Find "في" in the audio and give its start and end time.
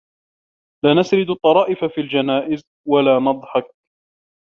1.85-2.01